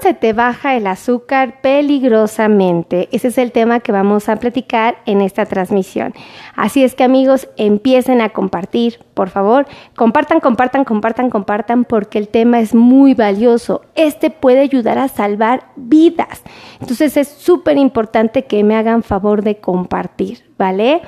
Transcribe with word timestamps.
se 0.00 0.14
te 0.14 0.32
baja 0.32 0.76
el 0.76 0.86
azúcar 0.86 1.60
peligrosamente? 1.60 3.08
Ese 3.12 3.28
es 3.28 3.38
el 3.38 3.52
tema 3.52 3.80
que 3.80 3.92
vamos 3.92 4.28
a 4.28 4.36
platicar 4.36 4.98
en 5.06 5.20
esta 5.20 5.46
transmisión. 5.46 6.14
Así 6.56 6.82
es 6.84 6.94
que 6.94 7.04
amigos, 7.04 7.48
empiecen 7.56 8.20
a 8.20 8.30
compartir, 8.30 9.00
por 9.14 9.28
favor. 9.28 9.66
Compartan, 9.96 10.40
compartan, 10.40 10.84
compartan, 10.84 11.30
compartan, 11.30 11.84
porque 11.84 12.18
el 12.18 12.28
tema 12.28 12.60
es 12.60 12.74
muy 12.74 13.14
valioso. 13.14 13.82
Este 13.94 14.30
puede 14.30 14.60
ayudar 14.60 14.98
a 14.98 15.08
salvar 15.08 15.68
vidas. 15.76 16.42
Entonces 16.80 17.16
es 17.16 17.28
súper 17.28 17.76
importante 17.76 18.44
que 18.44 18.64
me 18.64 18.76
hagan 18.76 19.02
favor 19.02 19.42
de 19.42 19.56
compartir, 19.56 20.49
¿vale? 20.60 21.00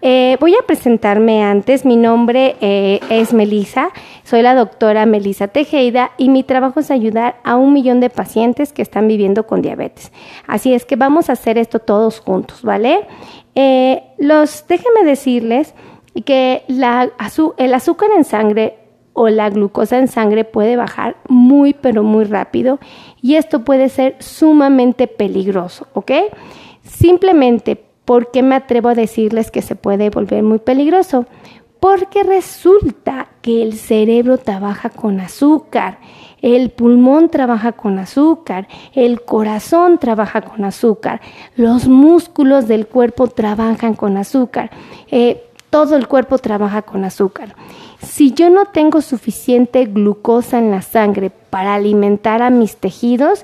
Eh, 0.00 0.38
voy 0.40 0.54
a 0.54 0.66
presentarme 0.66 1.44
antes. 1.44 1.84
Mi 1.84 1.96
nombre 1.96 2.56
eh, 2.60 3.00
es 3.10 3.34
Melisa. 3.34 3.90
Soy 4.24 4.40
la 4.40 4.54
doctora 4.54 5.04
Melisa 5.04 5.48
Tejeda 5.48 6.12
y 6.16 6.30
mi 6.30 6.42
trabajo 6.42 6.80
es 6.80 6.90
ayudar 6.90 7.36
a 7.44 7.56
un 7.56 7.74
millón 7.74 8.00
de 8.00 8.08
pacientes 8.08 8.72
que 8.72 8.80
están 8.80 9.06
viviendo 9.06 9.46
con 9.46 9.60
diabetes. 9.60 10.10
Así 10.46 10.72
es 10.72 10.86
que 10.86 10.96
vamos 10.96 11.28
a 11.28 11.34
hacer 11.34 11.58
esto 11.58 11.80
todos 11.80 12.20
juntos, 12.20 12.62
¿vale? 12.62 13.06
Eh, 13.54 14.02
los, 14.18 14.66
déjenme 14.66 15.04
decirles 15.04 15.74
que 16.24 16.62
el 16.66 17.74
azúcar 17.74 18.08
en 18.16 18.24
sangre 18.24 18.78
o 19.12 19.28
la 19.28 19.50
glucosa 19.50 19.98
en 19.98 20.08
sangre 20.08 20.44
puede 20.44 20.76
bajar 20.76 21.16
muy 21.28 21.74
pero 21.74 22.02
muy 22.02 22.24
rápido 22.24 22.78
y 23.20 23.34
esto 23.34 23.64
puede 23.64 23.90
ser 23.90 24.16
sumamente 24.18 25.08
peligroso, 25.08 25.88
¿ok? 25.92 26.10
Simplemente 26.82 27.84
¿Por 28.04 28.30
qué 28.30 28.42
me 28.42 28.54
atrevo 28.54 28.90
a 28.90 28.94
decirles 28.94 29.50
que 29.50 29.62
se 29.62 29.76
puede 29.76 30.10
volver 30.10 30.42
muy 30.42 30.58
peligroso? 30.58 31.26
Porque 31.80 32.22
resulta 32.22 33.28
que 33.42 33.62
el 33.62 33.74
cerebro 33.74 34.38
trabaja 34.38 34.88
con 34.88 35.20
azúcar, 35.20 35.98
el 36.40 36.70
pulmón 36.70 37.30
trabaja 37.30 37.72
con 37.72 37.98
azúcar, 37.98 38.68
el 38.94 39.22
corazón 39.22 39.98
trabaja 39.98 40.42
con 40.42 40.64
azúcar, 40.64 41.20
los 41.56 41.88
músculos 41.88 42.68
del 42.68 42.86
cuerpo 42.86 43.28
trabajan 43.28 43.94
con 43.94 44.16
azúcar, 44.16 44.70
eh, 45.10 45.42
todo 45.70 45.96
el 45.96 46.06
cuerpo 46.06 46.38
trabaja 46.38 46.82
con 46.82 47.04
azúcar. 47.04 47.54
Si 48.00 48.32
yo 48.32 48.50
no 48.50 48.66
tengo 48.66 49.00
suficiente 49.00 49.86
glucosa 49.86 50.58
en 50.58 50.70
la 50.70 50.82
sangre 50.82 51.30
para 51.30 51.74
alimentar 51.74 52.42
a 52.42 52.50
mis 52.50 52.76
tejidos, 52.76 53.42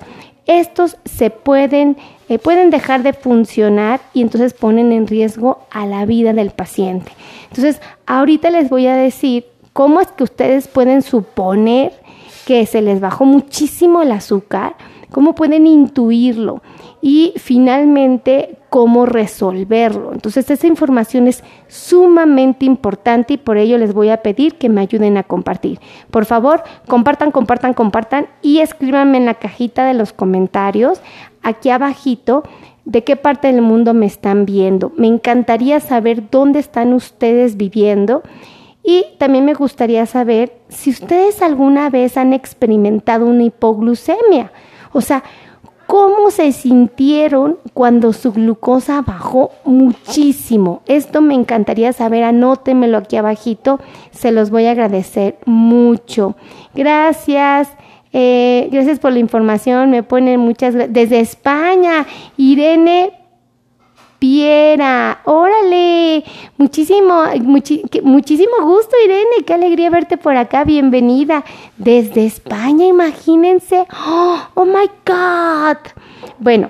estos 0.58 0.96
se 1.04 1.30
pueden 1.30 1.96
eh, 2.30 2.38
pueden 2.38 2.70
dejar 2.70 3.02
de 3.02 3.12
funcionar 3.12 4.00
y 4.14 4.22
entonces 4.22 4.54
ponen 4.54 4.92
en 4.92 5.08
riesgo 5.08 5.66
a 5.68 5.84
la 5.84 6.06
vida 6.06 6.32
del 6.32 6.50
paciente. 6.50 7.10
Entonces, 7.48 7.80
ahorita 8.06 8.50
les 8.50 8.70
voy 8.70 8.86
a 8.86 8.94
decir 8.94 9.46
cómo 9.72 10.00
es 10.00 10.06
que 10.12 10.22
ustedes 10.22 10.68
pueden 10.68 11.02
suponer 11.02 11.92
que 12.46 12.66
se 12.66 12.82
les 12.82 13.00
bajó 13.00 13.24
muchísimo 13.24 14.02
el 14.02 14.12
azúcar, 14.12 14.76
cómo 15.10 15.34
pueden 15.34 15.66
intuirlo 15.66 16.62
y 17.02 17.32
finalmente 17.36 18.59
cómo 18.70 19.04
resolverlo. 19.04 20.12
Entonces 20.12 20.48
esa 20.48 20.66
información 20.66 21.26
es 21.26 21.42
sumamente 21.68 22.64
importante 22.64 23.34
y 23.34 23.36
por 23.36 23.58
ello 23.58 23.76
les 23.76 23.92
voy 23.92 24.08
a 24.08 24.22
pedir 24.22 24.54
que 24.54 24.68
me 24.68 24.80
ayuden 24.80 25.16
a 25.16 25.24
compartir. 25.24 25.80
Por 26.10 26.24
favor, 26.24 26.62
compartan, 26.86 27.32
compartan, 27.32 27.74
compartan 27.74 28.28
y 28.40 28.60
escríbanme 28.60 29.18
en 29.18 29.26
la 29.26 29.34
cajita 29.34 29.84
de 29.84 29.94
los 29.94 30.12
comentarios 30.12 31.00
aquí 31.42 31.70
abajito 31.70 32.44
de 32.84 33.04
qué 33.04 33.16
parte 33.16 33.48
del 33.48 33.60
mundo 33.60 33.92
me 33.92 34.06
están 34.06 34.46
viendo. 34.46 34.92
Me 34.96 35.08
encantaría 35.08 35.80
saber 35.80 36.30
dónde 36.30 36.60
están 36.60 36.94
ustedes 36.94 37.56
viviendo 37.56 38.22
y 38.82 39.04
también 39.18 39.44
me 39.44 39.54
gustaría 39.54 40.06
saber 40.06 40.56
si 40.68 40.90
ustedes 40.90 41.42
alguna 41.42 41.90
vez 41.90 42.16
han 42.16 42.32
experimentado 42.32 43.26
una 43.26 43.42
hipoglucemia. 43.42 44.52
O 44.92 45.00
sea, 45.00 45.22
cómo 45.90 46.30
se 46.30 46.52
sintieron 46.52 47.58
cuando 47.74 48.12
su 48.12 48.32
glucosa 48.32 49.02
bajó 49.02 49.50
muchísimo. 49.64 50.82
Esto 50.86 51.20
me 51.20 51.34
encantaría 51.34 51.92
saber, 51.92 52.22
anótemelo 52.22 52.98
aquí 52.98 53.16
abajito, 53.16 53.80
se 54.12 54.30
los 54.30 54.50
voy 54.50 54.66
a 54.66 54.70
agradecer 54.70 55.38
mucho. 55.46 56.36
Gracias. 56.76 57.70
Eh, 58.12 58.68
gracias 58.70 59.00
por 59.00 59.12
la 59.12 59.18
información, 59.18 59.90
me 59.90 60.04
ponen 60.04 60.38
muchas 60.38 60.74
desde 60.74 61.18
España, 61.18 62.06
Irene 62.36 63.12
Piera, 64.20 65.22
muchísimo, 66.56 67.24
muchísimo 68.02 68.62
gusto 68.62 68.96
Irene, 69.04 69.44
qué 69.46 69.54
alegría 69.54 69.90
verte 69.90 70.16
por 70.16 70.36
acá, 70.36 70.64
bienvenida 70.64 71.44
desde 71.76 72.26
España, 72.26 72.86
imagínense, 72.86 73.86
oh, 74.06 74.38
oh 74.54 74.64
my 74.64 74.90
God. 75.06 75.78
Bueno, 76.38 76.68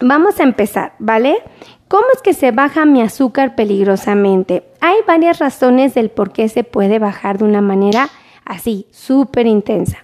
vamos 0.00 0.40
a 0.40 0.42
empezar, 0.42 0.94
¿vale? 0.98 1.42
¿Cómo 1.88 2.06
es 2.14 2.22
que 2.22 2.32
se 2.32 2.52
baja 2.52 2.86
mi 2.86 3.02
azúcar 3.02 3.54
peligrosamente? 3.54 4.64
Hay 4.80 4.96
varias 5.06 5.38
razones 5.38 5.94
del 5.94 6.10
por 6.10 6.32
qué 6.32 6.48
se 6.48 6.64
puede 6.64 6.98
bajar 6.98 7.38
de 7.38 7.44
una 7.44 7.60
manera 7.60 8.08
así, 8.44 8.86
súper 8.90 9.46
intensa. 9.46 9.98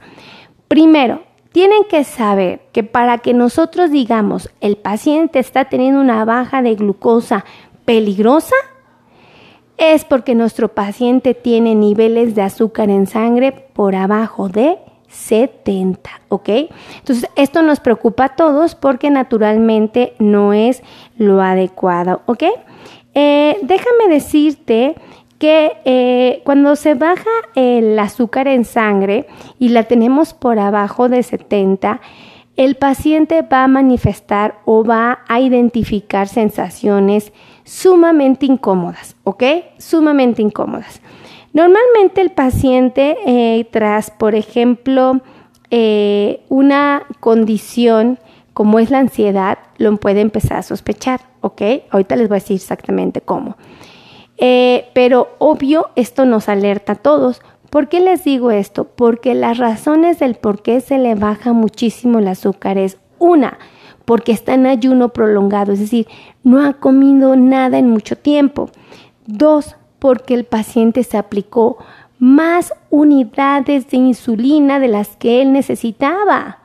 Primero, 0.69 1.23
tienen 1.53 1.85
que 1.89 2.05
saber 2.05 2.61
que 2.73 2.85
para 2.85 3.19
que 3.19 3.33
nosotros 3.33 3.91
digamos 3.91 4.51
el 4.61 4.77
paciente 4.77 5.39
está 5.39 5.65
teniendo 5.65 6.01
una 6.01 6.25
baja 6.25 6.63
de 6.63 6.75
glucosa 6.75 7.45
peligrosa, 7.89 8.55
es 9.79 10.05
porque 10.05 10.35
nuestro 10.35 10.69
paciente 10.69 11.33
tiene 11.33 11.75
niveles 11.75 12.35
de 12.35 12.43
azúcar 12.43 12.91
en 12.91 13.07
sangre 13.07 13.51
por 13.51 13.95
abajo 13.95 14.51
de 14.51 14.77
70, 15.09 16.11
¿ok? 16.29 16.51
Entonces, 16.99 17.31
esto 17.35 17.63
nos 17.63 17.81
preocupa 17.81 18.27
a 18.27 18.37
todos 18.37 18.75
porque 18.75 19.09
naturalmente 19.09 20.13
no 20.19 20.53
es 20.53 20.83
lo 21.17 21.41
adecuado, 21.41 22.21
¿ok? 22.27 22.43
Eh, 23.15 23.57
déjame 23.63 24.09
decirte 24.11 24.95
que 25.39 25.73
eh, 25.87 26.43
cuando 26.45 26.77
se 26.77 26.93
baja 26.93 27.31
el 27.55 27.99
azúcar 27.99 28.49
en 28.49 28.67
sangre 28.67 29.29
y 29.59 29.71
la 29.71 29.85
tenemos 29.85 30.35
por 30.35 30.59
abajo 30.59 31.09
de 31.09 31.23
70, 31.23 32.03
el 32.59 32.75
paciente 32.75 33.41
va 33.43 33.65
a 33.65 33.69
manifestar 33.69 34.59
o 34.67 34.85
va 34.85 35.21
a 35.27 35.41
identificar 35.41 36.29
sensaciones 36.29 37.33
sumamente 37.69 38.47
incómodas, 38.47 39.15
¿ok? 39.25 39.43
Sumamente 39.77 40.41
incómodas. 40.41 41.03
Normalmente 41.53 42.23
el 42.23 42.31
paciente 42.31 43.17
eh, 43.27 43.67
tras, 43.71 44.11
por 44.11 44.35
ejemplo, 44.35 45.21
eh, 45.71 46.41
una 46.49 47.03
condición 47.21 48.19
como 48.55 48.79
es 48.79 48.91
la 48.91 49.01
ansiedad, 49.01 49.59
lo 49.77 49.95
puede 49.99 50.23
empezar 50.23 50.57
a 50.57 50.63
sospechar, 50.63 51.21
¿ok? 51.43 51.63
Ahorita 51.91 52.17
les 52.17 52.29
voy 52.29 52.39
a 52.39 52.41
decir 52.41 52.57
exactamente 52.57 53.21
cómo. 53.21 53.57
Eh, 54.39 54.89
pero 54.95 55.29
obvio, 55.39 55.91
esto 55.95 56.25
nos 56.25 56.49
alerta 56.49 56.95
a 56.95 56.97
todos. 56.97 57.43
¿Por 57.69 57.89
qué 57.89 58.01
les 58.01 58.25
digo 58.25 58.51
esto? 58.51 58.85
Porque 58.85 59.35
las 59.35 59.59
razones 59.59 60.19
del 60.19 60.37
por 60.37 60.63
qué 60.63 60.81
se 60.81 60.99
le 60.99 61.15
baja 61.15 61.53
muchísimo 61.53 62.19
el 62.19 62.29
azúcar 62.29 62.79
es 62.79 62.99
una, 63.19 63.59
porque 64.09 64.33
está 64.33 64.55
en 64.55 64.67
ayuno 64.67 65.11
prolongado, 65.11 65.75
es 65.75 65.81
decir, 65.81 66.09
no 66.43 66.65
ha 66.65 66.73
comido 66.73 67.37
nada 67.37 67.77
en 67.77 67.91
mucho 67.91 68.17
tiempo. 68.17 68.71
Dos, 69.27 69.77
porque 69.99 70.33
el 70.33 70.45
paciente 70.45 71.05
se 71.05 71.19
aplicó 71.19 71.77
más 72.19 72.73
unidades 72.89 73.91
de 73.91 73.99
insulina 73.99 74.81
de 74.81 74.89
las 74.89 75.15
que 75.19 75.43
él 75.43 75.53
necesitaba. 75.53 76.61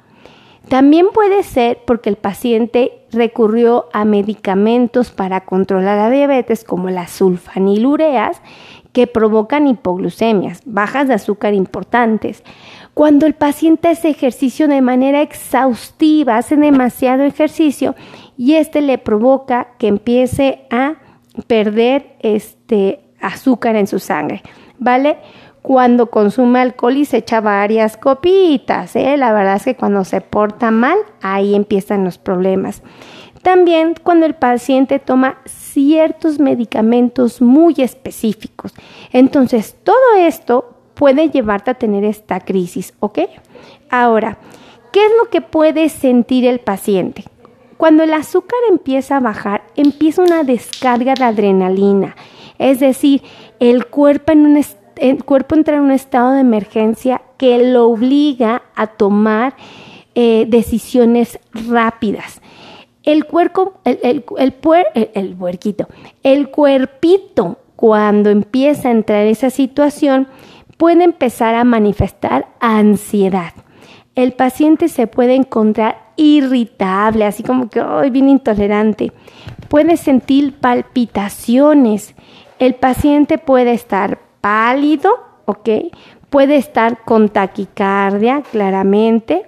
También 0.69 1.07
puede 1.13 1.43
ser 1.43 1.79
porque 1.85 2.09
el 2.09 2.15
paciente 2.15 3.03
recurrió 3.11 3.89
a 3.91 4.05
medicamentos 4.05 5.11
para 5.11 5.41
controlar 5.41 5.97
la 5.97 6.09
diabetes 6.09 6.63
como 6.63 6.89
las 6.91 7.11
sulfanilureas 7.11 8.41
que 8.93 9.05
provocan 9.05 9.67
hipoglucemias, 9.67 10.61
bajas 10.65 11.09
de 11.09 11.15
azúcar 11.15 11.53
importantes. 11.53 12.41
Cuando 12.93 13.25
el 13.25 13.33
paciente 13.33 13.89
hace 13.89 14.09
ejercicio 14.09 14.67
de 14.67 14.81
manera 14.81 15.21
exhaustiva, 15.21 16.37
hace 16.37 16.55
demasiado 16.55 17.23
ejercicio 17.23 17.95
y 18.37 18.53
este 18.55 18.81
le 18.81 18.97
provoca 18.97 19.69
que 19.79 19.87
empiece 19.87 20.67
a 20.69 20.95
perder 21.47 22.15
este 22.19 22.99
azúcar 23.19 23.75
en 23.75 23.87
su 23.87 23.99
sangre, 23.99 24.43
¿vale? 24.77 25.17
cuando 25.63 26.07
consume 26.07 26.59
alcohol 26.59 26.97
y 26.97 27.05
se 27.05 27.17
echa 27.17 27.41
varias 27.41 27.97
copitas. 27.97 28.95
¿eh? 28.95 29.17
La 29.17 29.33
verdad 29.33 29.55
es 29.55 29.63
que 29.63 29.75
cuando 29.75 30.03
se 30.03 30.21
porta 30.21 30.69
mal, 30.69 30.97
ahí 31.21 31.55
empiezan 31.55 32.03
los 32.03 32.17
problemas. 32.19 32.83
También 33.41 33.95
cuando 34.03 34.25
el 34.25 34.35
paciente 34.35 34.99
toma 34.99 35.39
ciertos 35.45 36.39
medicamentos 36.39 37.41
muy 37.41 37.75
específicos. 37.77 38.73
Entonces, 39.11 39.75
todo 39.83 40.15
esto 40.17 40.72
puede 40.93 41.29
llevarte 41.29 41.71
a 41.71 41.75
tener 41.75 42.03
esta 42.03 42.39
crisis, 42.39 42.93
¿ok? 42.99 43.19
Ahora, 43.89 44.37
¿qué 44.91 45.05
es 45.05 45.11
lo 45.21 45.29
que 45.29 45.41
puede 45.41 45.89
sentir 45.89 46.45
el 46.45 46.59
paciente? 46.59 47.25
Cuando 47.77 48.03
el 48.03 48.13
azúcar 48.13 48.59
empieza 48.69 49.17
a 49.17 49.19
bajar, 49.19 49.63
empieza 49.75 50.21
una 50.21 50.43
descarga 50.43 51.15
de 51.15 51.25
adrenalina, 51.25 52.15
es 52.59 52.79
decir, 52.79 53.23
el 53.59 53.87
cuerpo 53.87 54.31
entra 54.31 55.75
en 55.75 55.81
un 55.81 55.91
estado 55.91 56.31
de 56.31 56.41
emergencia 56.41 57.21
que 57.37 57.71
lo 57.71 57.87
obliga 57.87 58.61
a 58.75 58.87
tomar 58.87 59.55
eh, 60.15 60.45
decisiones 60.47 61.39
rápidas. 61.53 62.39
El 63.03 63.25
cuerpo, 63.25 63.73
el, 63.83 63.99
el, 64.03 64.23
el, 64.37 65.09
el, 65.13 65.33
puerquito, 65.35 65.87
el 66.21 66.49
cuerpito, 66.49 67.57
cuando 67.75 68.29
empieza 68.29 68.87
a 68.87 68.91
entrar 68.91 69.23
en 69.23 69.31
esa 69.31 69.49
situación, 69.49 70.27
puede 70.77 71.03
empezar 71.03 71.55
a 71.55 71.63
manifestar 71.63 72.47
ansiedad. 72.59 73.53
El 74.15 74.33
paciente 74.33 74.89
se 74.89 75.07
puede 75.07 75.35
encontrar 75.35 76.03
irritable, 76.15 77.25
así 77.25 77.41
como 77.41 77.69
que 77.69 77.81
hoy 77.81 78.11
bien 78.11 78.29
intolerante. 78.29 79.11
Puede 79.69 79.97
sentir 79.97 80.53
palpitaciones. 80.59 82.13
El 82.59 82.75
paciente 82.75 83.39
puede 83.39 83.73
estar 83.73 84.19
pálido, 84.39 85.11
¿ok? 85.45 85.69
Puede 86.29 86.57
estar 86.57 87.03
con 87.03 87.29
taquicardia, 87.29 88.43
claramente. 88.43 89.45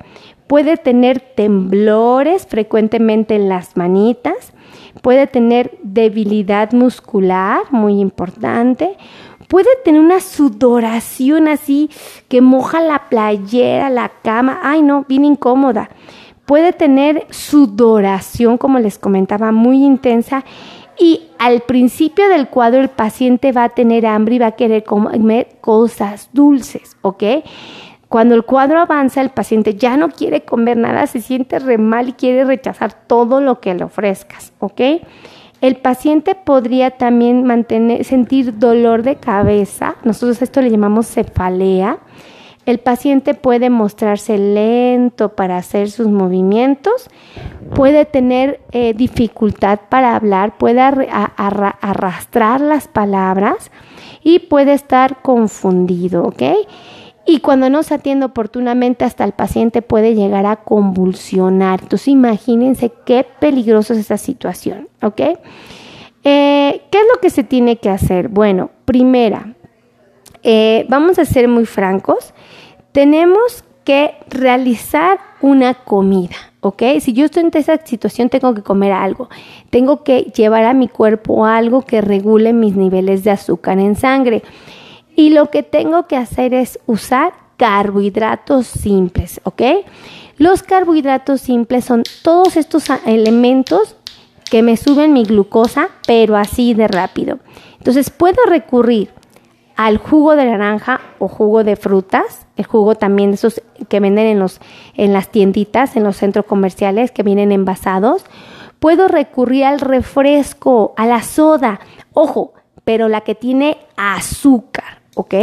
Puede 0.48 0.78
tener 0.78 1.20
temblores 1.20 2.48
frecuentemente 2.48 3.36
en 3.36 3.50
las 3.50 3.78
manitas. 3.78 4.55
Puede 5.02 5.28
tener 5.28 5.78
debilidad 5.84 6.72
muscular, 6.72 7.62
muy 7.72 8.00
importante 8.00 8.98
puede 9.48 9.70
tener 9.84 10.02
una 10.02 10.20
sudoración 10.20 11.48
así 11.48 11.90
que 12.28 12.42
moja 12.42 12.82
la 12.82 13.10
playera, 13.10 13.90
la 13.90 14.10
cama, 14.24 14.60
ay 14.64 14.82
no, 14.82 15.06
bien 15.08 15.26
incómoda. 15.26 15.90
Puede 16.46 16.74
tener 16.74 17.26
sudoración, 17.32 18.58
como 18.58 18.80
les 18.80 19.00
comentaba, 19.00 19.52
muy 19.52 19.84
intensa 19.84 20.44
y 20.98 21.24
al 21.40 21.62
principio 21.62 22.30
del 22.30 22.48
cuadro 22.48 22.82
el 22.82 22.90
paciente 22.90 23.52
va 23.52 23.66
a 23.66 23.70
tener 23.70 24.06
hambre 24.06 24.36
y 24.36 24.40
va 24.40 24.48
a 24.48 24.52
querer 24.52 24.84
comer 24.84 25.58
cosas 25.60 26.30
dulces, 26.34 26.96
¿ok? 27.02 27.24
Cuando 28.10 28.36
el 28.36 28.44
cuadro 28.44 28.80
avanza, 28.80 29.22
el 29.22 29.32
paciente 29.32 29.76
ya 29.76 29.98
no 29.98 30.10
quiere 30.10 30.42
comer 30.46 30.78
nada, 30.78 31.08
se 31.08 31.22
siente 31.22 31.60
re 31.60 31.78
mal 31.78 32.10
y 32.10 32.14
quiere 32.14 32.46
rechazar 32.46 32.94
todo 32.94 33.42
lo 33.42 33.60
que 33.60 33.74
le 33.74 33.84
ofrezcas, 33.84 34.54
¿ok? 34.60 34.82
El 35.62 35.78
paciente 35.78 36.36
podría 36.36 36.92
también 36.92 37.44
mantener, 37.44 38.04
sentir 38.04 38.60
dolor 38.60 39.04
de 39.04 39.16
cabeza, 39.16 39.96
nosotros 40.04 40.42
esto 40.42 40.62
le 40.62 40.70
llamamos 40.70 41.08
cefalea. 41.08 42.00
El 42.66 42.80
paciente 42.80 43.36
puede 43.36 43.70
mostrarse 43.70 44.38
lento 44.40 45.30
para 45.30 45.58
hacer 45.58 45.92
sus 45.92 46.08
movimientos, 46.08 47.10
puede 47.76 48.06
tener 48.06 48.60
eh, 48.72 48.94
dificultad 48.96 49.80
para 49.88 50.16
hablar, 50.16 50.58
puede 50.58 50.82
arrastrar 50.82 52.62
las 52.62 52.88
palabras 52.88 53.72
y 54.24 54.40
puede 54.40 54.74
estar 54.74 55.22
confundido, 55.22 56.24
¿ok? 56.24 56.42
Y 57.26 57.40
cuando 57.40 57.70
no 57.70 57.82
se 57.82 57.96
atiende 57.96 58.26
oportunamente, 58.26 59.04
hasta 59.04 59.24
el 59.24 59.32
paciente 59.32 59.82
puede 59.82 60.14
llegar 60.14 60.46
a 60.46 60.58
convulsionar. 60.58 61.82
Entonces, 61.82 62.10
imagínense 62.10 62.92
qué 63.06 63.26
peligrosa 63.40 63.94
es 63.94 64.00
esta 64.02 64.18
situación, 64.18 64.88
¿ok? 65.02 65.22
Eh, 66.24 66.82
¿Qué 66.92 66.98
es 66.98 67.06
lo 67.14 67.20
que 67.22 67.30
se 67.30 67.44
tiene 67.44 67.78
que 67.78 67.90
hacer? 67.90 68.30
Bueno, 68.30 68.70
primera, 68.86 69.56
eh, 70.44 70.86
vamos 70.90 71.18
a 71.18 71.26
ser 71.26 71.48
muy 71.48 71.66
francos, 71.66 72.34
tenemos 72.92 73.64
que 73.84 74.16
realizar 74.30 75.20
una 75.42 75.76
comida, 75.76 76.36
¿ok? 76.62 76.84
Si 77.00 77.14
yo 77.14 77.26
estoy 77.26 77.44
en 77.44 77.52
esa 77.54 77.78
situación, 77.86 78.30
tengo 78.30 78.54
que 78.54 78.64
comer 78.64 78.92
algo, 78.92 79.30
tengo 79.70 80.04
que 80.04 80.32
llevar 80.36 80.66
a 80.66 80.74
mi 80.74 80.88
cuerpo 80.88 81.46
algo 81.46 81.84
que 81.84 82.02
regule 82.02 82.54
mis 82.54 82.76
niveles 82.76 83.24
de 83.24 83.32
azúcar 83.32 83.80
en 83.80 83.96
sangre. 83.96 84.44
Y 85.16 85.30
lo 85.30 85.50
que 85.50 85.64
tengo 85.64 86.08
que 86.08 86.18
hacer 86.18 86.54
es 86.54 86.80
usar 86.86 87.34
carbohidratos 87.58 88.68
simples, 88.68 89.40
¿ok? 89.44 89.62
Los 90.38 90.64
carbohidratos 90.64 91.42
simples 91.42 91.86
son 91.86 92.04
todos 92.22 92.58
estos 92.58 92.88
elementos 93.06 93.96
que 94.50 94.62
me 94.62 94.78
suben 94.78 95.14
mi 95.14 95.24
glucosa, 95.24 95.90
pero 96.06 96.36
así 96.36 96.74
de 96.74 96.88
rápido. 96.88 97.40
Entonces 97.78 98.10
puedo 98.10 98.44
recurrir 98.46 99.10
al 99.76 99.98
jugo 99.98 100.36
de 100.36 100.46
naranja 100.46 101.02
o 101.20 101.28
jugo 101.28 101.64
de 101.64 101.76
frutas, 101.76 102.46
el 102.56 102.66
jugo 102.66 102.96
también 102.96 103.32
de 103.32 103.36
esos 103.36 103.62
que 103.90 104.00
venden 104.00 104.28
en, 104.28 104.40
los, 104.40 104.60
en 104.96 105.14
las 105.14 105.30
tienditas, 105.30 105.96
en 105.96 106.04
los 106.04 106.18
centros 106.18 106.46
comerciales 106.46 107.12
que 107.12 107.24
vienen 107.24 107.52
envasados. 107.52 108.24
Puedo 108.80 109.08
recurrir 109.08 109.66
al 109.66 109.80
refresco, 109.80 110.94
a 110.98 111.06
la 111.06 111.22
soda, 111.24 111.80
ojo, 112.14 112.54
pero 112.84 113.08
la 113.08 113.22
que 113.22 113.36
tiene 113.36 113.78
azúcar. 113.98 115.05
¿Ok? 115.16 115.36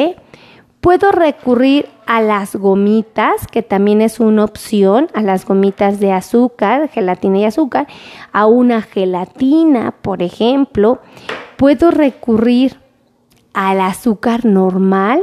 Puedo 0.81 1.13
recurrir 1.13 1.89
a 2.07 2.21
las 2.21 2.57
gomitas, 2.57 3.47
que 3.47 3.63
también 3.63 4.01
es 4.01 4.19
una 4.19 4.45
opción, 4.45 5.09
a 5.15 5.23
las 5.23 5.45
gomitas 5.47 6.01
de 6.01 6.11
azúcar, 6.11 6.89
gelatina 6.89 7.39
y 7.39 7.45
azúcar, 7.45 7.87
a 8.33 8.47
una 8.47 8.83
gelatina, 8.83 9.95
por 10.03 10.23
ejemplo. 10.23 11.01
Puedo 11.57 11.93
recurrir 11.93 12.81
al 13.53 13.81
azúcar 13.81 14.45
normal 14.45 15.23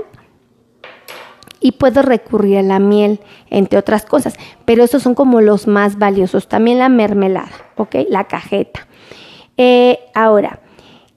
y 1.59 1.73
puedo 1.73 2.03
recurrir 2.03 2.59
a 2.59 2.63
la 2.63 2.79
miel, 2.79 3.19
entre 3.49 3.79
otras 3.79 4.05
cosas, 4.05 4.35
pero 4.63 4.83
esos 4.83 5.03
son 5.03 5.13
como 5.13 5.41
los 5.41 5.67
más 5.67 5.97
valiosos. 5.97 6.47
También 6.47 6.79
la 6.79 6.87
mermelada, 6.87 7.51
¿ok? 7.75 7.95
La 8.07 8.23
cajeta. 8.25 8.87
Eh, 9.57 9.99
ahora, 10.15 10.61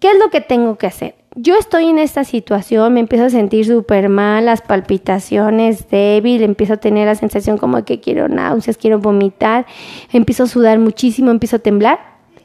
¿qué 0.01 0.11
es 0.11 0.19
lo 0.19 0.31
que 0.31 0.41
tengo 0.41 0.77
que 0.79 0.89
hacer? 0.89 1.22
Yo 1.35 1.57
estoy 1.57 1.87
en 1.87 1.99
esta 1.99 2.25
situación, 2.25 2.93
me 2.93 3.01
empiezo 3.01 3.25
a 3.25 3.31
sentir 3.31 3.67
súper 3.67 4.09
mal, 4.09 4.45
las 4.45 4.61
palpitaciones 4.61 5.89
débil, 5.89 6.43
empiezo 6.43 6.75
a 6.75 6.77
tener 6.77 7.07
la 7.07 7.15
sensación 7.15 7.57
como 7.57 7.85
que 7.85 8.01
quiero 8.01 8.29
náuseas, 8.29 8.77
quiero 8.77 8.99
vomitar, 8.99 9.67
empiezo 10.13 10.45
a 10.45 10.47
sudar 10.47 10.79
muchísimo, 10.79 11.31
empiezo 11.31 11.57
a 11.57 11.61
temblar, 11.61 12.01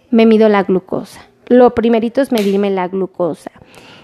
me 0.09 0.25
mido 0.25 0.47
la 0.47 0.63
glucosa. 0.63 1.21
Lo 1.47 1.75
primerito 1.75 2.21
es 2.21 2.31
medirme 2.31 2.69
la 2.69 2.87
glucosa. 2.87 3.51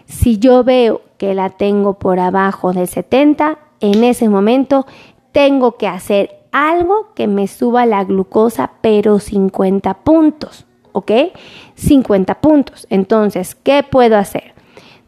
Si 0.05 0.37
yo 0.37 0.63
veo 0.63 1.01
que 1.17 1.33
la 1.33 1.49
tengo 1.49 1.97
por 1.97 2.19
abajo 2.19 2.73
de 2.73 2.87
70, 2.87 3.57
en 3.79 4.03
ese 4.03 4.27
momento 4.27 4.85
tengo 5.31 5.77
que 5.77 5.87
hacer 5.87 6.41
algo 6.51 7.13
que 7.15 7.27
me 7.27 7.47
suba 7.47 7.85
la 7.85 8.03
glucosa, 8.03 8.71
pero 8.81 9.19
50 9.19 9.93
puntos, 10.03 10.65
¿ok? 10.91 11.11
50 11.75 12.41
puntos. 12.41 12.85
Entonces, 12.89 13.55
¿qué 13.55 13.83
puedo 13.89 14.17
hacer? 14.17 14.52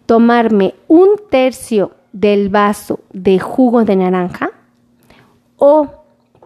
Tomarme 0.06 0.76
un 0.88 1.10
tercio 1.30 1.92
del 2.12 2.50
vaso 2.50 3.00
de 3.12 3.40
jugo 3.40 3.84
de 3.84 3.96
naranja 3.96 4.52
o 5.58 5.88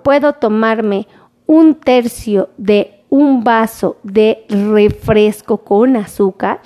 puedo 0.03 0.33
tomarme 0.33 1.07
un 1.45 1.75
tercio 1.75 2.49
de 2.57 3.03
un 3.09 3.43
vaso 3.43 3.97
de 4.03 4.45
refresco 4.49 5.57
con 5.57 5.95
azúcar. 5.95 6.61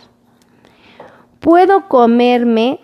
Puedo 1.40 1.88
comerme 1.88 2.80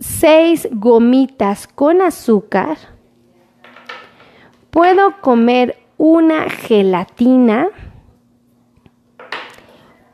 seis 0.00 0.68
gomitas 0.72 1.66
con 1.66 2.02
azúcar. 2.02 2.76
Puedo 4.70 5.20
comer 5.20 5.76
una 5.96 6.50
gelatina 6.50 7.68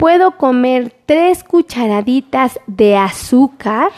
puedo 0.01 0.39
comer 0.39 0.95
tres 1.05 1.45
cucharaditas 1.45 2.59
de 2.67 2.97
azúcar, 2.97 3.91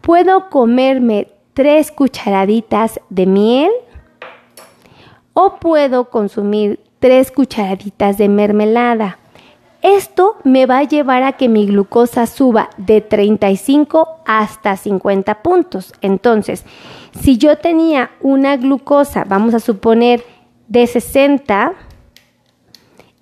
puedo 0.00 0.50
comerme 0.50 1.28
tres 1.52 1.92
cucharaditas 1.92 2.98
de 3.10 3.26
miel 3.26 3.70
o 5.34 5.60
puedo 5.60 6.10
consumir 6.10 6.80
tres 6.98 7.30
cucharaditas 7.30 8.18
de 8.18 8.28
mermelada. 8.28 9.18
Esto 9.82 10.38
me 10.42 10.66
va 10.66 10.78
a 10.78 10.82
llevar 10.82 11.22
a 11.22 11.34
que 11.34 11.48
mi 11.48 11.66
glucosa 11.66 12.26
suba 12.26 12.70
de 12.76 13.02
35 13.02 14.22
hasta 14.26 14.76
50 14.76 15.44
puntos. 15.44 15.92
Entonces, 16.00 16.64
si 17.20 17.38
yo 17.38 17.58
tenía 17.58 18.10
una 18.20 18.56
glucosa, 18.56 19.22
vamos 19.28 19.54
a 19.54 19.60
suponer, 19.60 20.24
de 20.66 20.88
60 20.88 21.74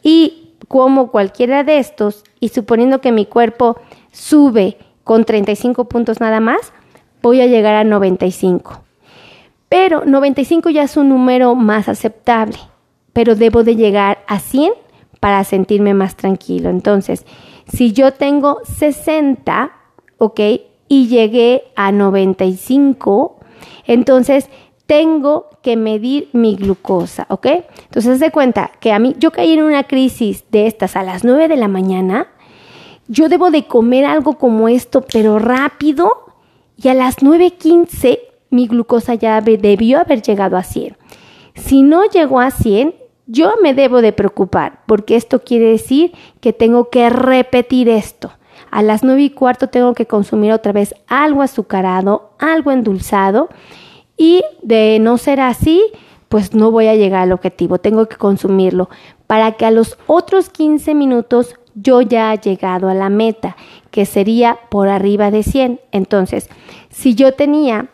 y 0.03 0.42
como 0.73 1.11
cualquiera 1.11 1.65
de 1.65 1.77
estos 1.77 2.25
y 2.41 2.49
suponiendo 2.49 3.03
que 3.03 3.13
mi 3.13 3.27
cuerpo 3.27 3.77
sube 4.11 4.79
con 5.05 5.27
35 5.27 5.85
puntos 5.85 6.19
nada 6.19 6.41
más, 6.41 6.73
voy 7.21 7.43
a 7.43 7.47
llegar 7.47 7.75
a 7.75 7.85
95. 7.85 8.81
Pero 9.69 10.07
95 10.07 10.71
ya 10.71 10.85
es 10.85 10.97
un 10.97 11.11
número 11.11 11.55
más 11.55 11.91
aceptable, 11.91 12.57
pero 13.13 13.35
debo 13.35 13.65
de 13.65 13.77
llegar 13.77 14.25
a 14.27 14.39
100 14.39 14.73
para 15.21 15.45
sentirme 15.45 15.93
más 15.93 16.17
tranquilo. 16.17 16.71
Entonces, 16.71 17.27
si 17.71 17.93
yo 17.93 18.15
tengo 18.15 18.63
60, 18.65 19.73
¿ok? 20.17 20.41
Y 20.89 21.09
llegué 21.09 21.65
a 21.77 21.93
95, 21.93 23.37
entonces 23.87 24.49
tengo 24.93 25.49
que 25.63 25.79
medir 25.79 26.29
mi 26.35 26.55
glucosa, 26.55 27.25
¿ok? 27.31 27.47
Entonces, 27.85 28.21
de 28.21 28.31
cuenta 28.31 28.73
que 28.79 28.93
a 28.93 28.99
mí, 28.99 29.17
yo 29.19 29.31
caí 29.31 29.55
en 29.55 29.63
una 29.63 29.85
crisis 29.85 30.45
de 30.51 30.67
estas 30.67 30.97
a 30.97 31.03
las 31.03 31.25
9 31.25 31.49
de 31.49 31.57
la 31.57 31.67
mañana, 31.67 32.27
yo 33.09 33.31
debo 33.31 33.51
de 33.51 33.65
comer 33.65 34.05
algo 34.05 34.37
como 34.37 34.69
esto, 34.69 35.03
pero 35.11 35.39
rápido, 35.39 36.27
y 36.77 36.89
a 36.89 36.95
las 36.95 37.21
9.15 37.21 38.19
mi 38.51 38.67
glucosa 38.67 39.15
ya 39.15 39.41
debió 39.41 39.99
haber 39.99 40.21
llegado 40.21 40.59
a 40.59 40.63
100. 40.63 40.99
Si 41.55 41.83
no 41.83 42.05
llegó 42.05 42.41
a 42.41 42.51
100, 42.51 42.95
yo 43.27 43.55
me 43.63 43.73
debo 43.73 44.03
de 44.03 44.13
preocupar, 44.13 44.81
porque 44.85 45.17
esto 45.17 45.43
quiere 45.43 45.71
decir 45.71 46.13
que 46.43 46.53
tengo 46.53 46.91
que 46.91 47.09
repetir 47.09 47.89
esto. 47.89 48.31
A 48.71 48.83
las 48.83 49.03
9 49.03 49.23
y 49.23 49.31
cuarto 49.31 49.69
tengo 49.69 49.95
que 49.95 50.05
consumir 50.05 50.53
otra 50.53 50.73
vez 50.73 50.95
algo 51.07 51.41
azucarado, 51.41 52.35
algo 52.39 52.73
endulzado, 52.73 53.49
y 54.17 54.43
de 54.63 54.99
no 55.01 55.19
ser 55.19 55.41
así, 55.41 55.83
pues 56.29 56.55
no 56.55 56.71
voy 56.71 56.87
a 56.87 56.95
llegar 56.95 57.23
al 57.23 57.33
objetivo, 57.33 57.79
tengo 57.79 58.07
que 58.07 58.17
consumirlo 58.17 58.89
para 59.27 59.53
que 59.53 59.67
a 59.67 59.71
los 59.71 59.99
otros 60.07 60.51
15 60.51 60.95
minutos 60.95 61.57
yo 61.75 62.03
ya 62.03 62.31
haya 62.31 62.43
llegado 62.43 62.89
a 62.89 62.95
la 62.95 63.09
meta, 63.09 63.57
que 63.91 64.05
sería 64.05 64.59
por 64.71 64.89
arriba 64.89 65.31
de 65.31 65.43
100. 65.43 65.81
Entonces, 65.91 66.49
si 66.91 67.15
yo 67.15 67.33
tenía 67.33 67.89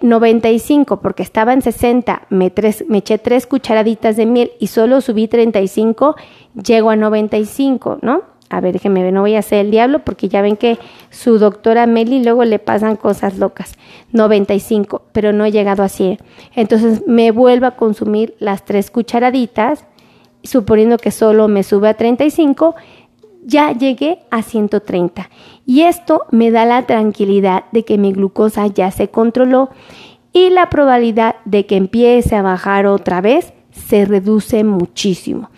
95 0.00 0.94
eh, 0.94 0.98
porque 1.02 1.22
estaba 1.22 1.52
en 1.52 1.62
60, 1.62 2.22
me, 2.30 2.52
me 2.88 2.98
eché 2.98 3.18
tres 3.18 3.46
cucharaditas 3.46 4.16
de 4.16 4.26
miel 4.26 4.52
y 4.58 4.68
solo 4.68 5.00
subí 5.00 5.28
35, 5.28 6.16
llego 6.62 6.90
a 6.90 6.96
95, 6.96 7.98
¿no? 8.02 8.31
A 8.52 8.60
ver, 8.60 8.74
déjenme 8.74 9.02
ver, 9.02 9.14
no 9.14 9.22
voy 9.22 9.34
a 9.34 9.38
hacer 9.38 9.64
el 9.64 9.70
diablo 9.70 10.00
porque 10.00 10.28
ya 10.28 10.42
ven 10.42 10.58
que 10.58 10.78
su 11.08 11.38
doctora 11.38 11.86
Meli 11.86 12.22
luego 12.22 12.44
le 12.44 12.58
pasan 12.58 12.96
cosas 12.96 13.38
locas. 13.38 13.76
95, 14.12 15.02
pero 15.12 15.32
no 15.32 15.46
he 15.46 15.50
llegado 15.50 15.82
a 15.82 15.88
100. 15.88 16.18
Entonces 16.54 17.02
me 17.06 17.30
vuelvo 17.30 17.64
a 17.64 17.76
consumir 17.76 18.34
las 18.38 18.66
tres 18.66 18.90
cucharaditas, 18.90 19.86
suponiendo 20.44 20.98
que 20.98 21.10
solo 21.10 21.48
me 21.48 21.62
sube 21.62 21.88
a 21.88 21.94
35, 21.94 22.74
ya 23.42 23.72
llegué 23.72 24.18
a 24.30 24.42
130. 24.42 25.30
Y 25.64 25.82
esto 25.82 26.26
me 26.30 26.50
da 26.50 26.66
la 26.66 26.86
tranquilidad 26.86 27.64
de 27.72 27.86
que 27.86 27.96
mi 27.96 28.12
glucosa 28.12 28.66
ya 28.66 28.90
se 28.90 29.08
controló 29.08 29.70
y 30.34 30.50
la 30.50 30.68
probabilidad 30.68 31.36
de 31.46 31.64
que 31.64 31.76
empiece 31.76 32.36
a 32.36 32.42
bajar 32.42 32.84
otra 32.86 33.22
vez 33.22 33.54
se 33.70 34.04
reduce 34.04 34.62
muchísimo. 34.62 35.48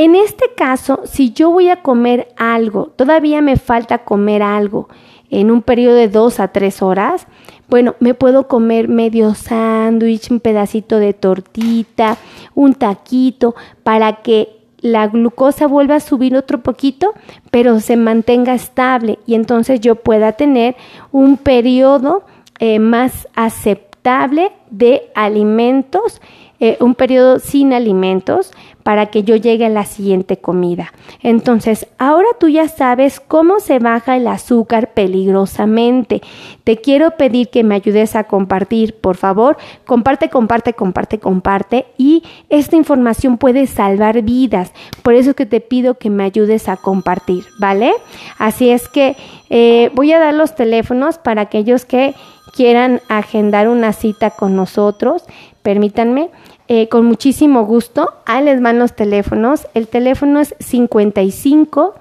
En 0.00 0.14
este 0.14 0.46
caso, 0.56 1.00
si 1.04 1.34
yo 1.34 1.50
voy 1.50 1.68
a 1.68 1.82
comer 1.82 2.28
algo, 2.38 2.86
todavía 2.86 3.42
me 3.42 3.58
falta 3.58 3.98
comer 3.98 4.42
algo 4.42 4.88
en 5.28 5.50
un 5.50 5.60
periodo 5.60 5.94
de 5.94 6.08
dos 6.08 6.40
a 6.40 6.48
tres 6.48 6.80
horas, 6.80 7.26
bueno, 7.68 7.96
me 8.00 8.14
puedo 8.14 8.48
comer 8.48 8.88
medio 8.88 9.34
sándwich, 9.34 10.30
un 10.30 10.40
pedacito 10.40 10.98
de 10.98 11.12
tortita, 11.12 12.16
un 12.54 12.72
taquito, 12.72 13.54
para 13.82 14.22
que 14.22 14.62
la 14.78 15.06
glucosa 15.06 15.66
vuelva 15.66 15.96
a 15.96 16.00
subir 16.00 16.34
otro 16.34 16.62
poquito, 16.62 17.12
pero 17.50 17.78
se 17.80 17.96
mantenga 17.98 18.54
estable 18.54 19.18
y 19.26 19.34
entonces 19.34 19.80
yo 19.80 19.96
pueda 19.96 20.32
tener 20.32 20.76
un 21.12 21.36
periodo 21.36 22.24
eh, 22.58 22.78
más 22.78 23.28
aceptable 23.34 24.50
de 24.70 25.10
alimentos 25.14 26.22
eh, 26.60 26.76
un 26.80 26.94
periodo 26.94 27.38
sin 27.38 27.72
alimentos 27.72 28.52
para 28.82 29.06
que 29.06 29.22
yo 29.22 29.36
llegue 29.36 29.66
a 29.66 29.70
la 29.70 29.84
siguiente 29.84 30.38
comida. 30.38 30.92
Entonces, 31.22 31.86
ahora 31.98 32.28
tú 32.38 32.48
ya 32.48 32.68
sabes 32.68 33.20
cómo 33.20 33.60
se 33.60 33.78
baja 33.78 34.16
el 34.16 34.26
azúcar 34.26 34.92
peligrosamente. 34.94 36.22
Te 36.64 36.78
quiero 36.78 37.12
pedir 37.12 37.48
que 37.48 37.64
me 37.64 37.74
ayudes 37.74 38.16
a 38.16 38.24
compartir, 38.24 38.94
por 38.94 39.16
favor. 39.16 39.56
Comparte, 39.86 40.28
comparte, 40.28 40.72
comparte, 40.72 41.18
comparte. 41.18 41.86
Y 41.98 42.22
esta 42.48 42.76
información 42.76 43.38
puede 43.38 43.66
salvar 43.66 44.22
vidas. 44.22 44.72
Por 45.02 45.14
eso 45.14 45.34
que 45.34 45.46
te 45.46 45.60
pido 45.60 45.94
que 45.94 46.10
me 46.10 46.24
ayudes 46.24 46.68
a 46.68 46.76
compartir, 46.76 47.44
¿vale? 47.58 47.92
Así 48.38 48.70
es 48.70 48.88
que 48.88 49.16
eh, 49.50 49.90
voy 49.94 50.12
a 50.12 50.18
dar 50.18 50.34
los 50.34 50.54
teléfonos 50.54 51.18
para 51.18 51.42
aquellos 51.42 51.84
que 51.84 52.14
quieran 52.54 53.00
agendar 53.08 53.68
una 53.68 53.92
cita 53.92 54.30
con 54.30 54.56
nosotros. 54.56 55.24
Permítanme. 55.62 56.30
Eh, 56.72 56.88
con 56.88 57.04
muchísimo 57.04 57.66
gusto. 57.66 58.14
Ahí 58.26 58.44
les 58.44 58.62
van 58.62 58.78
los 58.78 58.94
teléfonos. 58.94 59.66
El 59.74 59.88
teléfono 59.88 60.38
es 60.38 60.54
55 60.60 61.96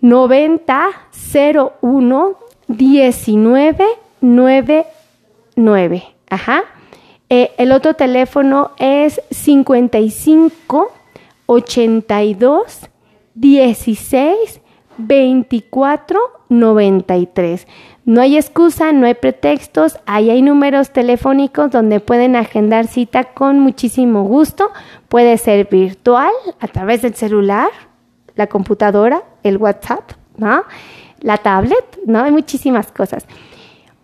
90 0.00 0.88
01 1.80 2.36
19 2.66 3.84
99. 4.20 6.04
Ajá. 6.28 6.64
Eh, 7.28 7.52
el 7.56 7.70
otro 7.70 7.94
teléfono 7.94 8.72
es 8.78 9.20
55 9.30 10.92
82 11.46 12.80
16 13.36 14.60
24 14.98 16.20
93. 16.58 17.66
No 18.04 18.20
hay 18.20 18.36
excusa, 18.36 18.92
no 18.92 19.06
hay 19.06 19.14
pretextos, 19.14 19.98
ahí 20.04 20.30
hay 20.30 20.42
números 20.42 20.90
telefónicos 20.90 21.70
donde 21.70 22.00
pueden 22.00 22.36
agendar 22.36 22.86
cita 22.86 23.24
con 23.24 23.60
muchísimo 23.60 24.24
gusto. 24.24 24.70
Puede 25.08 25.38
ser 25.38 25.68
virtual 25.70 26.32
a 26.60 26.68
través 26.68 27.02
del 27.02 27.14
celular, 27.14 27.68
la 28.34 28.46
computadora, 28.46 29.22
el 29.42 29.56
WhatsApp, 29.56 30.12
¿no? 30.36 30.64
La 31.20 31.38
tablet, 31.38 32.00
¿no? 32.06 32.20
Hay 32.20 32.32
muchísimas 32.32 32.92
cosas. 32.92 33.26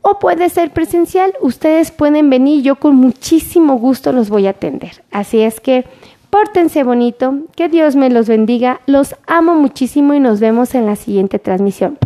O 0.03 0.19
puede 0.19 0.49
ser 0.49 0.71
presencial, 0.71 1.35
ustedes 1.43 1.91
pueden 1.91 2.31
venir, 2.31 2.63
yo 2.63 2.77
con 2.77 2.97
muchísimo 2.97 3.77
gusto 3.77 4.13
los 4.13 4.31
voy 4.31 4.47
a 4.47 4.51
atender. 4.51 5.03
Así 5.11 5.43
es 5.43 5.61
que 5.61 5.85
pórtense 6.31 6.85
bonito, 6.85 7.35
que 7.55 7.69
Dios 7.69 7.97
me 7.97 8.09
los 8.09 8.29
bendiga, 8.29 8.81
los 8.87 9.15
amo 9.27 9.55
muchísimo 9.57 10.15
y 10.15 10.21
nos 10.21 10.41
vemos 10.41 10.75
en 10.75 10.87
la 10.87 10.97
siguiente 10.97 11.39
transmisión. 11.39 11.99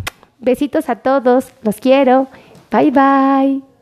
Besitos 0.44 0.90
a 0.90 0.96
todos, 0.96 1.46
los 1.62 1.76
quiero. 1.76 2.28
Bye 2.70 2.90
bye. 2.90 3.73